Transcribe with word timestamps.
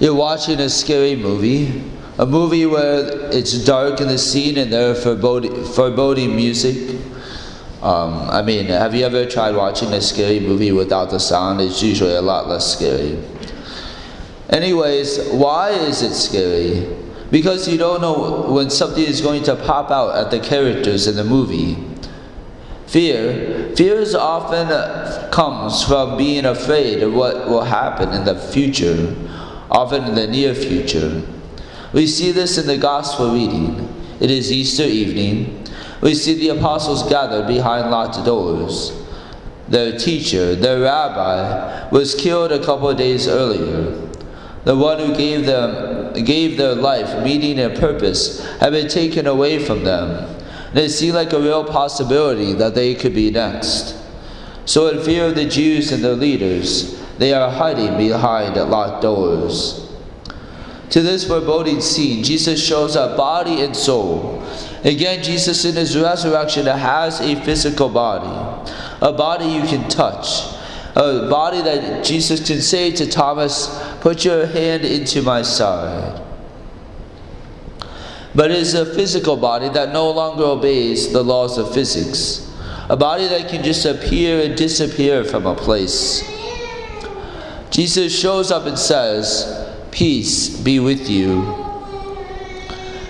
You're 0.00 0.14
watching 0.14 0.60
a 0.60 0.70
scary 0.70 1.14
movie, 1.14 1.84
a 2.16 2.24
movie 2.24 2.64
where 2.64 3.30
it's 3.30 3.52
dark 3.66 4.00
in 4.00 4.08
the 4.08 4.16
scene 4.16 4.56
and 4.56 4.72
there 4.72 4.90
are 4.90 4.94
foreboding, 4.94 5.62
foreboding 5.62 6.34
music. 6.34 6.98
Um, 7.82 8.14
I 8.30 8.40
mean, 8.40 8.68
have 8.68 8.94
you 8.94 9.04
ever 9.04 9.26
tried 9.26 9.54
watching 9.54 9.92
a 9.92 10.00
scary 10.00 10.40
movie 10.40 10.72
without 10.72 11.10
the 11.10 11.20
sound? 11.20 11.60
It's 11.60 11.82
usually 11.82 12.14
a 12.14 12.22
lot 12.22 12.48
less 12.48 12.74
scary. 12.74 13.22
Anyways, 14.48 15.28
why 15.32 15.68
is 15.68 16.00
it 16.00 16.14
scary? 16.14 16.96
Because 17.30 17.68
you 17.68 17.76
don't 17.76 18.00
know 18.00 18.50
when 18.50 18.70
something 18.70 19.04
is 19.04 19.20
going 19.20 19.42
to 19.42 19.54
pop 19.54 19.90
out 19.90 20.16
at 20.16 20.30
the 20.30 20.40
characters 20.40 21.08
in 21.08 21.16
the 21.16 21.24
movie. 21.24 21.76
Fear. 22.86 23.76
Fear 23.76 24.04
often 24.16 25.30
comes 25.30 25.84
from 25.84 26.16
being 26.16 26.46
afraid 26.46 27.02
of 27.02 27.12
what 27.12 27.48
will 27.48 27.64
happen 27.64 28.14
in 28.14 28.24
the 28.24 28.34
future, 28.34 29.14
often 29.70 30.04
in 30.04 30.14
the 30.14 30.26
near 30.26 30.54
future. 30.54 31.22
We 31.92 32.06
see 32.06 32.32
this 32.32 32.58
in 32.58 32.66
the 32.66 32.78
Gospel 32.78 33.32
reading. 33.32 33.88
It 34.20 34.30
is 34.30 34.52
Easter 34.52 34.84
evening. 34.84 35.64
We 36.00 36.14
see 36.14 36.34
the 36.34 36.58
apostles 36.58 37.08
gathered 37.08 37.46
behind 37.46 37.90
locked 37.90 38.24
doors. 38.24 38.92
Their 39.68 39.96
teacher, 39.98 40.54
their 40.56 40.80
rabbi, 40.80 41.88
was 41.90 42.14
killed 42.14 42.52
a 42.52 42.64
couple 42.64 42.88
of 42.88 42.96
days 42.96 43.28
earlier. 43.28 44.08
The 44.64 44.76
one 44.76 44.98
who 44.98 45.14
gave 45.14 45.46
them 45.46 46.12
gave 46.24 46.58
their 46.58 46.74
life 46.74 47.22
meaning 47.24 47.58
and 47.60 47.78
purpose 47.78 48.44
had 48.58 48.72
been 48.72 48.88
taken 48.88 49.26
away 49.26 49.58
from 49.58 49.84
them. 49.84 50.28
And 50.70 50.78
it 50.78 50.90
seemed 50.90 51.14
like 51.14 51.32
a 51.32 51.40
real 51.40 51.64
possibility 51.64 52.52
that 52.54 52.74
they 52.74 52.94
could 52.94 53.14
be 53.14 53.30
next. 53.30 53.96
So 54.64 54.88
in 54.88 55.02
fear 55.02 55.26
of 55.26 55.34
the 55.34 55.46
Jews 55.46 55.92
and 55.92 56.04
their 56.04 56.14
leaders, 56.14 56.99
they 57.20 57.34
are 57.34 57.50
hiding 57.50 57.98
behind 57.98 58.56
locked 58.56 59.02
doors. 59.02 59.86
To 60.88 61.02
this 61.02 61.28
foreboding 61.28 61.82
scene, 61.82 62.24
Jesus 62.24 62.66
shows 62.66 62.96
up 62.96 63.14
body 63.14 63.60
and 63.60 63.76
soul. 63.76 64.42
Again, 64.84 65.22
Jesus 65.22 65.66
in 65.66 65.74
his 65.74 65.98
resurrection 65.98 66.64
has 66.64 67.20
a 67.20 67.36
physical 67.44 67.90
body, 67.90 68.72
a 69.02 69.12
body 69.12 69.44
you 69.44 69.60
can 69.64 69.86
touch, 69.90 70.54
a 70.96 71.28
body 71.28 71.60
that 71.60 72.02
Jesus 72.02 72.46
can 72.46 72.62
say 72.62 72.90
to 72.92 73.06
Thomas, 73.06 73.68
Put 74.00 74.24
your 74.24 74.46
hand 74.46 74.86
into 74.86 75.20
my 75.20 75.42
side. 75.42 76.22
But 78.34 78.50
it 78.50 78.56
is 78.56 78.72
a 78.72 78.94
physical 78.94 79.36
body 79.36 79.68
that 79.68 79.92
no 79.92 80.10
longer 80.10 80.44
obeys 80.44 81.12
the 81.12 81.22
laws 81.22 81.58
of 81.58 81.74
physics, 81.74 82.50
a 82.88 82.96
body 82.96 83.28
that 83.28 83.50
can 83.50 83.62
just 83.62 83.84
appear 83.84 84.42
and 84.42 84.56
disappear 84.56 85.22
from 85.22 85.44
a 85.44 85.54
place. 85.54 86.39
Jesus 87.70 88.16
shows 88.18 88.50
up 88.50 88.66
and 88.66 88.78
says, 88.78 89.68
Peace 89.90 90.56
be 90.60 90.80
with 90.80 91.08
you. 91.08 91.66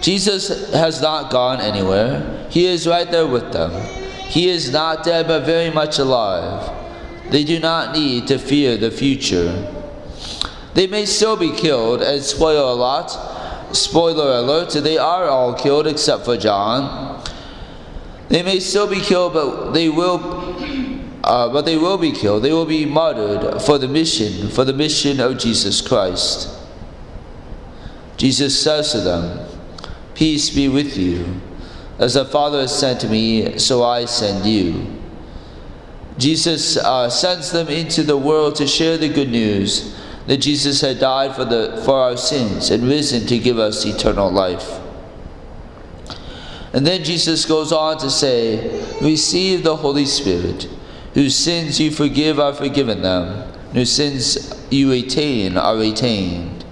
Jesus 0.00 0.72
has 0.72 1.00
not 1.00 1.30
gone 1.30 1.60
anywhere. 1.60 2.46
He 2.50 2.66
is 2.66 2.86
right 2.86 3.10
there 3.10 3.26
with 3.26 3.52
them. 3.52 3.70
He 4.28 4.48
is 4.48 4.72
not 4.72 5.04
dead, 5.04 5.26
but 5.26 5.44
very 5.44 5.70
much 5.70 5.98
alive. 5.98 6.70
They 7.30 7.44
do 7.44 7.58
not 7.60 7.94
need 7.94 8.26
to 8.28 8.38
fear 8.38 8.76
the 8.76 8.90
future. 8.90 9.52
They 10.74 10.86
may 10.86 11.06
still 11.06 11.36
be 11.36 11.50
killed, 11.50 12.02
and 12.02 12.22
spoiler 12.22 12.62
a 12.62 12.72
lot. 12.72 13.10
Spoiler 13.74 14.38
alert, 14.38 14.70
they 14.70 14.98
are 14.98 15.26
all 15.26 15.54
killed 15.54 15.86
except 15.86 16.24
for 16.24 16.36
John. 16.36 17.22
They 18.28 18.42
may 18.42 18.60
still 18.60 18.86
be 18.86 19.00
killed, 19.00 19.34
but 19.34 19.72
they 19.72 19.88
will 19.88 20.18
uh, 21.24 21.48
but 21.48 21.64
they 21.64 21.76
will 21.76 21.98
be 21.98 22.12
killed. 22.12 22.42
They 22.42 22.52
will 22.52 22.66
be 22.66 22.84
martyred 22.84 23.62
for 23.62 23.78
the 23.78 23.88
mission, 23.88 24.48
for 24.48 24.64
the 24.64 24.72
mission 24.72 25.20
of 25.20 25.38
Jesus 25.38 25.80
Christ. 25.80 26.48
Jesus 28.16 28.60
says 28.60 28.92
to 28.92 29.00
them, 29.00 29.46
Peace 30.14 30.50
be 30.50 30.68
with 30.68 30.96
you. 30.96 31.40
As 31.98 32.14
the 32.14 32.24
Father 32.24 32.60
has 32.60 32.76
sent 32.76 33.08
me, 33.08 33.58
so 33.58 33.84
I 33.84 34.06
send 34.06 34.44
you. 34.44 34.86
Jesus 36.18 36.76
uh, 36.76 37.08
sends 37.08 37.52
them 37.52 37.68
into 37.68 38.02
the 38.02 38.16
world 38.16 38.56
to 38.56 38.66
share 38.66 38.96
the 38.98 39.08
good 39.08 39.30
news 39.30 39.96
that 40.26 40.38
Jesus 40.38 40.80
had 40.80 40.98
died 40.98 41.34
for, 41.34 41.44
the, 41.44 41.80
for 41.84 41.98
our 41.98 42.16
sins 42.16 42.70
and 42.70 42.84
risen 42.84 43.26
to 43.26 43.38
give 43.38 43.58
us 43.58 43.84
eternal 43.84 44.30
life. 44.30 44.78
And 46.72 46.86
then 46.86 47.04
Jesus 47.04 47.44
goes 47.44 47.72
on 47.72 47.98
to 47.98 48.10
say, 48.10 48.82
Receive 49.00 49.62
the 49.62 49.76
Holy 49.76 50.06
Spirit, 50.06 50.68
whose 51.14 51.36
sins 51.36 51.78
you 51.78 51.90
forgive 51.90 52.38
are 52.40 52.54
forgiven 52.54 53.02
them, 53.02 53.50
whose 53.72 53.92
sins 53.92 54.64
you 54.70 54.90
retain 54.90 55.56
are 55.56 55.76
retained. 55.76 56.64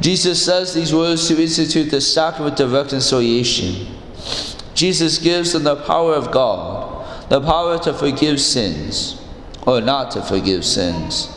Jesus 0.00 0.44
says 0.44 0.72
these 0.72 0.94
words 0.94 1.28
to 1.28 1.40
institute 1.40 1.90
the 1.90 2.00
sacrament 2.00 2.58
of 2.60 2.72
reconciliation. 2.72 3.86
Jesus 4.74 5.18
gives 5.18 5.52
them 5.52 5.64
the 5.64 5.76
power 5.76 6.14
of 6.14 6.30
God, 6.30 7.28
the 7.28 7.40
power 7.40 7.78
to 7.80 7.92
forgive 7.92 8.40
sins, 8.40 9.20
or 9.66 9.80
not 9.80 10.10
to 10.12 10.22
forgive 10.22 10.64
sins. 10.64 11.28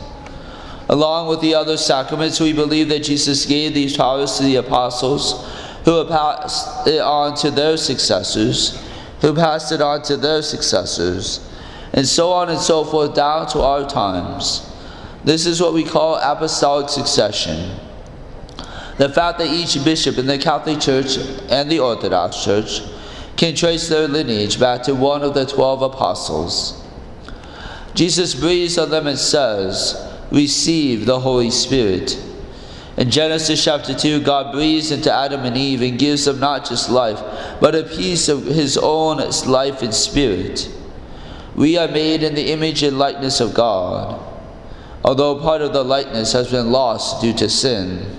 Along 0.88 1.28
with 1.28 1.40
the 1.40 1.54
other 1.54 1.76
sacraments, 1.76 2.40
we 2.40 2.52
believe 2.52 2.88
that 2.88 3.04
Jesus 3.04 3.46
gave 3.46 3.74
these 3.74 3.96
powers 3.96 4.36
to 4.36 4.42
the 4.42 4.56
apostles, 4.56 5.46
who 5.84 6.06
passed 6.06 6.86
it 6.86 7.00
on 7.00 7.34
to 7.36 7.50
their 7.50 7.76
successors, 7.76 8.82
who 9.20 9.34
passed 9.34 9.72
it 9.72 9.82
on 9.82 10.02
to 10.02 10.16
their 10.16 10.40
successors, 10.42 11.46
and 11.94 12.06
so 12.06 12.32
on 12.32 12.50
and 12.50 12.58
so 12.58 12.84
forth 12.84 13.14
down 13.14 13.46
to 13.46 13.60
our 13.60 13.88
times. 13.88 14.68
This 15.22 15.46
is 15.46 15.60
what 15.62 15.72
we 15.72 15.84
call 15.84 16.16
apostolic 16.16 16.88
succession. 16.88 17.78
The 18.98 19.08
fact 19.08 19.38
that 19.38 19.46
each 19.46 19.82
bishop 19.84 20.18
in 20.18 20.26
the 20.26 20.36
Catholic 20.36 20.80
Church 20.80 21.16
and 21.48 21.70
the 21.70 21.78
Orthodox 21.78 22.44
Church 22.44 22.80
can 23.36 23.54
trace 23.54 23.88
their 23.88 24.08
lineage 24.08 24.58
back 24.60 24.82
to 24.84 24.94
one 24.94 25.22
of 25.22 25.34
the 25.34 25.46
twelve 25.46 25.82
apostles. 25.82 26.82
Jesus 27.94 28.34
breathes 28.34 28.76
on 28.76 28.90
them 28.90 29.06
and 29.06 29.18
says, 29.18 29.96
Receive 30.32 31.06
the 31.06 31.20
Holy 31.20 31.50
Spirit. 31.50 32.20
In 32.96 33.10
Genesis 33.10 33.62
chapter 33.62 33.94
2, 33.94 34.22
God 34.22 34.52
breathes 34.52 34.90
into 34.90 35.12
Adam 35.12 35.44
and 35.44 35.56
Eve 35.56 35.82
and 35.82 35.98
gives 35.98 36.24
them 36.24 36.40
not 36.40 36.68
just 36.68 36.90
life, 36.90 37.20
but 37.60 37.74
a 37.74 37.84
piece 37.84 38.28
of 38.28 38.44
His 38.46 38.76
own 38.76 39.18
life 39.46 39.82
and 39.82 39.94
spirit. 39.94 40.68
We 41.54 41.78
are 41.78 41.88
made 41.88 42.22
in 42.22 42.34
the 42.34 42.50
image 42.50 42.82
and 42.82 42.98
likeness 42.98 43.40
of 43.40 43.54
God, 43.54 44.20
although 45.04 45.40
part 45.40 45.62
of 45.62 45.72
the 45.72 45.84
likeness 45.84 46.32
has 46.32 46.50
been 46.50 46.72
lost 46.72 47.20
due 47.20 47.34
to 47.34 47.48
sin. 47.48 48.18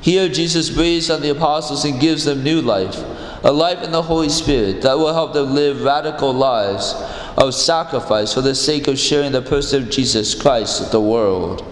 Here, 0.00 0.28
Jesus 0.28 0.68
breathes 0.68 1.08
on 1.08 1.22
the 1.22 1.30
apostles 1.30 1.86
and 1.86 1.98
gives 1.98 2.26
them 2.26 2.44
new 2.44 2.60
life, 2.60 3.02
a 3.42 3.50
life 3.50 3.82
in 3.82 3.90
the 3.90 4.02
Holy 4.02 4.28
Spirit 4.28 4.82
that 4.82 4.98
will 4.98 5.14
help 5.14 5.32
them 5.32 5.54
live 5.54 5.82
radical 5.82 6.34
lives 6.34 6.92
of 7.38 7.54
sacrifice 7.54 8.34
for 8.34 8.42
the 8.42 8.54
sake 8.54 8.86
of 8.86 8.98
sharing 8.98 9.32
the 9.32 9.40
person 9.40 9.84
of 9.84 9.90
Jesus 9.90 10.34
Christ 10.34 10.80
with 10.80 10.90
the 10.90 11.00
world. 11.00 11.64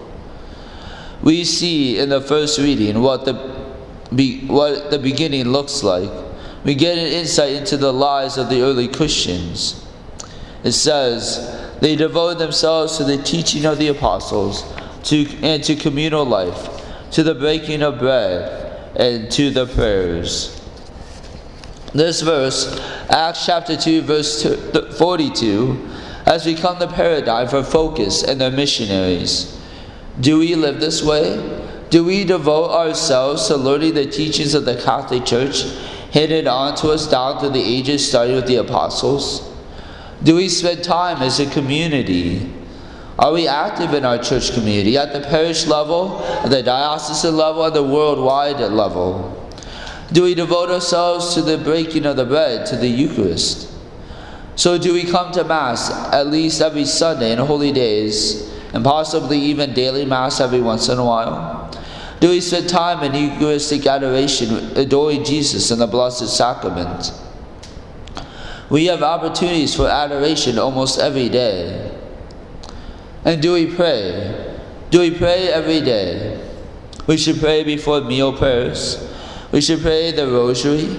We 1.21 1.43
see 1.45 1.99
in 1.99 2.09
the 2.09 2.21
first 2.21 2.57
reading 2.57 3.01
what 3.01 3.25
the, 3.25 3.33
what 4.47 4.89
the 4.89 4.99
beginning 4.99 5.49
looks 5.49 5.83
like. 5.83 6.09
We 6.65 6.73
get 6.73 6.97
an 6.97 7.05
insight 7.05 7.53
into 7.53 7.77
the 7.77 7.93
lives 7.93 8.37
of 8.37 8.49
the 8.49 8.61
early 8.61 8.87
Christians. 8.87 9.82
It 10.63 10.71
says, 10.71 11.77
they 11.79 11.95
devoted 11.95 12.39
themselves 12.39 12.97
to 12.97 13.03
the 13.03 13.17
teaching 13.17 13.65
of 13.65 13.77
the 13.77 13.89
apostles 13.89 14.63
to, 15.03 15.27
and 15.41 15.63
to 15.63 15.75
communal 15.75 16.25
life 16.25 16.81
to 17.13 17.21
the 17.21 17.35
breaking 17.35 17.83
of 17.83 17.99
bread, 17.99 18.91
and 18.95 19.31
to 19.31 19.51
the 19.51 19.67
prayers. 19.67 20.59
This 21.93 22.21
verse, 22.21 22.79
Acts 23.09 23.45
chapter 23.45 23.77
2, 23.77 24.01
verse 24.01 24.43
42, 24.97 25.73
has 26.25 26.43
become 26.43 26.79
the 26.79 26.87
paradigm 26.87 27.47
for 27.47 27.63
FOCUS 27.63 28.23
and 28.23 28.41
their 28.41 28.49
missionaries. 28.49 29.61
Do 30.19 30.39
we 30.39 30.55
live 30.55 30.79
this 30.79 31.03
way? 31.03 31.61
Do 31.91 32.03
we 32.03 32.23
devote 32.23 32.71
ourselves 32.71 33.47
to 33.47 33.57
learning 33.57 33.93
the 33.93 34.07
teachings 34.07 34.55
of 34.55 34.65
the 34.65 34.81
Catholic 34.81 35.23
Church 35.25 35.65
handed 36.13 36.47
on 36.47 36.75
to 36.77 36.89
us 36.89 37.07
down 37.07 37.39
through 37.39 37.49
the 37.49 37.63
ages, 37.63 38.09
starting 38.09 38.35
with 38.35 38.47
the 38.47 38.55
apostles? 38.55 39.52
Do 40.21 40.35
we 40.35 40.49
spend 40.49 40.83
time 40.83 41.21
as 41.21 41.39
a 41.39 41.49
community 41.49 42.51
are 43.19 43.31
we 43.31 43.47
active 43.47 43.93
in 43.93 44.05
our 44.05 44.17
church 44.17 44.53
community 44.53 44.97
at 44.97 45.13
the 45.13 45.21
parish 45.21 45.67
level, 45.67 46.23
at 46.23 46.49
the 46.49 46.63
diocesan 46.63 47.37
level, 47.37 47.63
at 47.65 47.73
the 47.73 47.83
worldwide 47.83 48.59
level? 48.59 49.39
Do 50.11 50.23
we 50.23 50.33
devote 50.33 50.69
ourselves 50.69 51.33
to 51.35 51.41
the 51.41 51.57
breaking 51.57 52.05
of 52.05 52.17
the 52.17 52.25
bread, 52.25 52.65
to 52.67 52.75
the 52.75 52.87
Eucharist? 52.87 53.71
So, 54.55 54.77
do 54.77 54.93
we 54.93 55.03
come 55.03 55.31
to 55.33 55.43
Mass 55.43 55.91
at 56.11 56.27
least 56.27 56.61
every 56.61 56.85
Sunday 56.85 57.31
and 57.31 57.41
holy 57.41 57.71
days, 57.71 58.51
and 58.73 58.83
possibly 58.83 59.39
even 59.39 59.73
daily 59.73 60.05
Mass 60.05 60.39
every 60.39 60.61
once 60.61 60.89
in 60.89 60.97
a 60.97 61.05
while? 61.05 61.71
Do 62.19 62.29
we 62.29 62.41
spend 62.41 62.67
time 62.67 63.03
in 63.03 63.31
Eucharistic 63.31 63.85
adoration, 63.85 64.75
adoring 64.75 65.23
Jesus 65.23 65.69
in 65.69 65.79
the 65.79 65.87
Blessed 65.87 66.35
Sacrament? 66.35 67.11
We 68.73 68.87
have 68.87 69.03
opportunities 69.03 69.75
for 69.75 69.87
adoration 69.87 70.57
almost 70.57 70.97
every 70.97 71.29
day. 71.29 71.95
And 73.23 73.39
do 73.39 73.53
we 73.53 73.67
pray? 73.67 74.57
Do 74.89 74.99
we 74.99 75.11
pray 75.11 75.49
every 75.49 75.79
day? 75.79 76.43
We 77.05 77.17
should 77.17 77.39
pray 77.39 77.63
before 77.63 78.01
meal 78.01 78.35
prayers. 78.35 78.97
We 79.51 79.61
should 79.61 79.83
pray 79.83 80.11
the 80.11 80.25
rosary. 80.25 80.89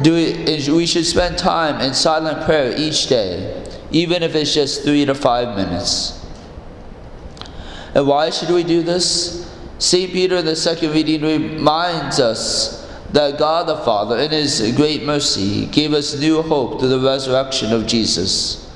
Do 0.00 0.14
we, 0.14 0.72
we 0.72 0.86
should 0.86 1.04
spend 1.04 1.36
time 1.36 1.82
in 1.82 1.92
silent 1.92 2.46
prayer 2.46 2.74
each 2.74 3.06
day, 3.06 3.68
even 3.90 4.22
if 4.22 4.34
it's 4.34 4.54
just 4.54 4.82
three 4.82 5.04
to 5.04 5.14
five 5.14 5.54
minutes. 5.54 6.24
And 7.94 8.06
why 8.06 8.30
should 8.30 8.48
we 8.48 8.62
do 8.62 8.82
this? 8.82 9.46
St. 9.78 10.10
Peter 10.10 10.36
in 10.36 10.46
the 10.46 10.56
second 10.56 10.92
reading 10.92 11.20
reminds 11.20 12.18
us 12.18 12.81
that 13.12 13.38
God 13.38 13.68
the 13.68 13.76
Father, 13.76 14.18
in 14.18 14.30
His 14.30 14.72
great 14.74 15.04
mercy, 15.04 15.66
gave 15.66 15.92
us 15.92 16.18
new 16.18 16.42
hope 16.42 16.80
through 16.80 16.88
the 16.88 17.00
resurrection 17.00 17.72
of 17.72 17.86
Jesus. 17.86 18.70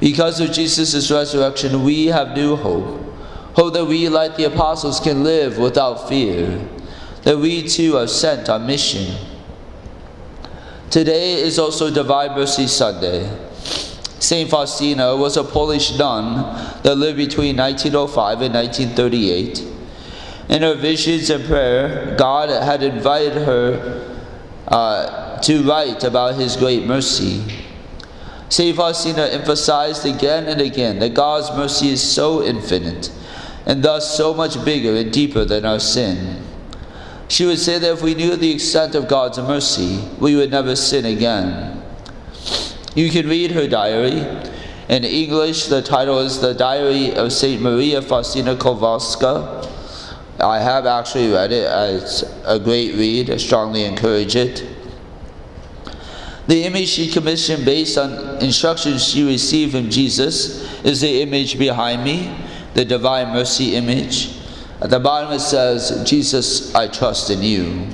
Because 0.00 0.40
of 0.40 0.52
Jesus' 0.52 1.10
resurrection, 1.10 1.84
we 1.84 2.06
have 2.06 2.36
new 2.36 2.56
hope. 2.56 3.00
Hope 3.54 3.74
that 3.74 3.84
we, 3.84 4.08
like 4.08 4.36
the 4.36 4.44
apostles, 4.44 4.98
can 4.98 5.22
live 5.22 5.58
without 5.58 6.08
fear, 6.08 6.66
that 7.22 7.38
we 7.38 7.62
too 7.62 7.96
are 7.96 8.06
sent 8.06 8.48
on 8.48 8.66
mission. 8.66 9.14
Today 10.90 11.34
is 11.34 11.58
also 11.58 11.90
Divine 11.92 12.32
Mercy 12.32 12.66
Sunday. 12.66 13.30
St. 14.18 14.48
Faustina 14.48 15.16
was 15.16 15.36
a 15.36 15.44
Polish 15.44 15.98
nun 15.98 16.34
that 16.82 16.94
lived 16.96 17.18
between 17.18 17.56
1905 17.56 18.40
and 18.40 18.54
1938. 18.54 19.71
In 20.52 20.60
her 20.60 20.74
visions 20.74 21.30
and 21.30 21.42
prayer, 21.46 22.14
God 22.18 22.50
had 22.50 22.82
invited 22.82 23.32
her 23.32 24.20
uh, 24.68 25.38
to 25.40 25.62
write 25.62 26.04
about 26.04 26.34
His 26.34 26.56
great 26.56 26.84
mercy. 26.84 27.42
St. 28.50 28.76
Faustina 28.76 29.28
emphasized 29.28 30.04
again 30.04 30.44
and 30.44 30.60
again 30.60 30.98
that 30.98 31.14
God's 31.14 31.50
mercy 31.56 31.88
is 31.88 32.02
so 32.02 32.44
infinite 32.44 33.10
and 33.64 33.82
thus 33.82 34.14
so 34.14 34.34
much 34.34 34.62
bigger 34.62 34.94
and 34.94 35.10
deeper 35.10 35.46
than 35.46 35.64
our 35.64 35.80
sin. 35.80 36.42
She 37.28 37.46
would 37.46 37.58
say 37.58 37.78
that 37.78 37.90
if 37.90 38.02
we 38.02 38.14
knew 38.14 38.36
the 38.36 38.52
extent 38.52 38.94
of 38.94 39.08
God's 39.08 39.38
mercy, 39.38 40.06
we 40.20 40.36
would 40.36 40.50
never 40.50 40.76
sin 40.76 41.06
again. 41.06 41.82
You 42.94 43.08
can 43.08 43.26
read 43.26 43.52
her 43.52 43.66
diary. 43.66 44.20
In 44.90 45.02
English, 45.04 45.68
the 45.68 45.80
title 45.80 46.18
is 46.18 46.42
The 46.42 46.52
Diary 46.52 47.14
of 47.14 47.32
St. 47.32 47.62
Maria 47.62 48.02
Faustina 48.02 48.54
Kowalska. 48.54 49.71
I 50.42 50.58
have 50.58 50.86
actually 50.86 51.32
read 51.32 51.52
it. 51.52 51.70
It's 52.02 52.24
a 52.44 52.58
great 52.58 52.94
read. 52.96 53.30
I 53.30 53.36
strongly 53.36 53.84
encourage 53.84 54.34
it. 54.34 54.66
The 56.48 56.64
image 56.64 56.88
she 56.88 57.10
commissioned 57.10 57.64
based 57.64 57.96
on 57.96 58.42
instructions 58.42 59.04
she 59.06 59.24
received 59.24 59.72
from 59.72 59.88
Jesus 59.88 60.84
is 60.84 61.00
the 61.00 61.22
image 61.22 61.58
behind 61.58 62.02
me, 62.02 62.36
the 62.74 62.84
Divine 62.84 63.28
Mercy 63.32 63.76
image. 63.76 64.38
At 64.80 64.90
the 64.90 64.98
bottom 64.98 65.32
it 65.32 65.38
says, 65.38 66.02
Jesus, 66.04 66.74
I 66.74 66.88
trust 66.88 67.30
in 67.30 67.42
you. 67.42 67.86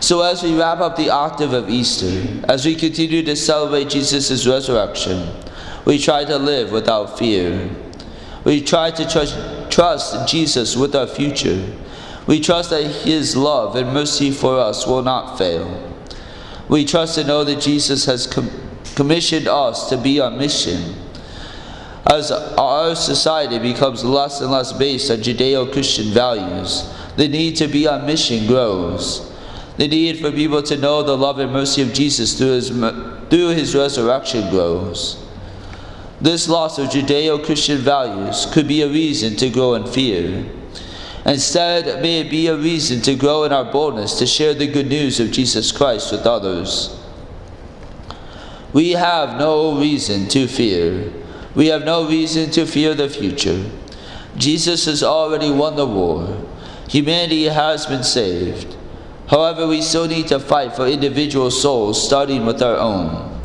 So 0.00 0.20
as 0.22 0.42
we 0.42 0.58
wrap 0.58 0.80
up 0.80 0.96
the 0.96 1.08
octave 1.08 1.54
of 1.54 1.70
Easter, 1.70 2.44
as 2.48 2.66
we 2.66 2.74
continue 2.74 3.22
to 3.22 3.34
celebrate 3.34 3.88
Jesus' 3.88 4.46
resurrection, 4.46 5.26
we 5.86 5.98
try 5.98 6.24
to 6.26 6.36
live 6.36 6.70
without 6.72 7.18
fear. 7.18 7.70
We 8.44 8.60
try 8.60 8.90
to 8.90 9.08
trust, 9.08 9.36
trust 9.70 10.28
Jesus 10.28 10.76
with 10.76 10.94
our 10.94 11.06
future. 11.06 11.64
We 12.26 12.40
trust 12.40 12.70
that 12.70 12.84
His 12.84 13.36
love 13.36 13.76
and 13.76 13.92
mercy 13.92 14.30
for 14.30 14.58
us 14.58 14.86
will 14.86 15.02
not 15.02 15.38
fail. 15.38 15.86
We 16.68 16.84
trust 16.84 17.18
and 17.18 17.28
know 17.28 17.44
that 17.44 17.60
Jesus 17.60 18.04
has 18.04 18.26
com- 18.26 18.50
commissioned 18.94 19.48
us 19.48 19.88
to 19.88 19.96
be 19.96 20.20
on 20.20 20.38
mission. 20.38 20.94
As 22.06 22.30
our 22.30 22.94
society 22.94 23.58
becomes 23.58 24.04
less 24.04 24.40
and 24.40 24.50
less 24.50 24.72
based 24.72 25.10
on 25.10 25.18
Judeo 25.18 25.72
Christian 25.72 26.06
values, 26.06 26.88
the 27.16 27.28
need 27.28 27.56
to 27.56 27.66
be 27.66 27.86
on 27.86 28.06
mission 28.06 28.46
grows. 28.46 29.30
The 29.76 29.88
need 29.88 30.18
for 30.18 30.30
people 30.30 30.62
to 30.64 30.76
know 30.76 31.02
the 31.02 31.16
love 31.16 31.38
and 31.38 31.52
mercy 31.52 31.82
of 31.82 31.92
Jesus 31.92 32.36
through 32.36 32.52
his, 32.52 32.68
through 32.68 33.48
his 33.48 33.74
resurrection 33.74 34.50
grows. 34.50 35.16
This 36.20 36.48
loss 36.48 36.78
of 36.78 36.88
Judeo 36.88 37.42
Christian 37.42 37.78
values 37.78 38.46
could 38.52 38.68
be 38.68 38.82
a 38.82 38.88
reason 38.88 39.36
to 39.36 39.48
grow 39.48 39.74
in 39.74 39.86
fear. 39.86 40.44
Instead, 41.24 42.02
may 42.02 42.20
it 42.20 42.30
be 42.30 42.46
a 42.46 42.56
reason 42.56 43.00
to 43.02 43.14
grow 43.14 43.44
in 43.44 43.52
our 43.52 43.64
boldness 43.64 44.18
to 44.18 44.26
share 44.26 44.52
the 44.52 44.66
good 44.66 44.88
news 44.88 45.18
of 45.18 45.30
Jesus 45.30 45.72
Christ 45.72 46.12
with 46.12 46.26
others. 46.26 46.98
We 48.72 48.90
have 48.92 49.38
no 49.38 49.78
reason 49.78 50.28
to 50.28 50.46
fear. 50.46 51.12
We 51.54 51.68
have 51.68 51.84
no 51.84 52.06
reason 52.06 52.50
to 52.52 52.66
fear 52.66 52.94
the 52.94 53.08
future. 53.08 53.70
Jesus 54.36 54.84
has 54.84 55.02
already 55.02 55.50
won 55.50 55.76
the 55.76 55.86
war. 55.86 56.36
Humanity 56.88 57.44
has 57.44 57.86
been 57.86 58.04
saved. 58.04 58.76
However, 59.28 59.66
we 59.66 59.82
still 59.82 60.06
need 60.06 60.28
to 60.28 60.38
fight 60.38 60.74
for 60.74 60.86
individual 60.86 61.50
souls, 61.50 62.04
starting 62.04 62.46
with 62.46 62.62
our 62.62 62.76
own. 62.76 63.40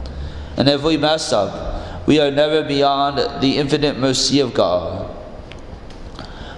And 0.58 0.68
if 0.68 0.84
we 0.84 0.98
mess 0.98 1.32
up, 1.32 1.65
we 2.06 2.20
are 2.20 2.32
never 2.32 2.64
beyond 2.64 3.42
the 3.42 3.58
infinite 3.58 3.98
mercy 3.98 4.40
of 4.40 4.54
God. 4.54 5.10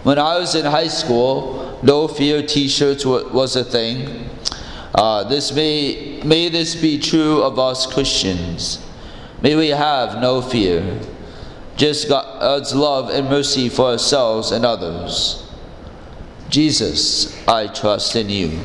When 0.04 0.20
I 0.20 0.38
was 0.40 0.56
in 0.56 0.66
high 0.66 0.88
school, 0.88 1.80
no 1.84 2.08
fear 2.08 2.46
T-shirts 2.46 3.06
was 3.06 3.56
a 3.56 3.64
thing. 3.64 4.30
Uh, 4.96 5.24
this 5.26 5.54
may 5.54 6.22
may 6.24 6.50
this 6.50 6.76
be 6.76 6.98
true 6.98 7.44
of 7.44 7.60
us 7.60 7.86
Christians. 7.86 8.84
May 9.42 9.56
we 9.56 9.70
have 9.70 10.20
no 10.20 10.42
fear, 10.42 11.00
just 11.76 12.10
God's 12.10 12.74
love 12.74 13.10
and 13.10 13.30
mercy 13.30 13.70
for 13.70 13.92
ourselves 13.92 14.52
and 14.52 14.66
others. 14.66 15.44
Jesus, 16.50 17.48
I 17.48 17.68
trust 17.68 18.16
in 18.16 18.30
you. 18.30 18.60